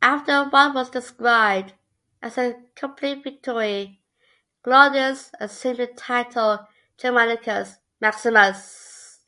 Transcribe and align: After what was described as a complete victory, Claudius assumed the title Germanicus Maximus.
After 0.00 0.44
what 0.44 0.74
was 0.76 0.90
described 0.90 1.74
as 2.22 2.38
a 2.38 2.62
complete 2.76 3.24
victory, 3.24 4.00
Claudius 4.62 5.32
assumed 5.40 5.78
the 5.78 5.86
title 5.88 6.68
Germanicus 6.96 7.78
Maximus. 8.00 9.22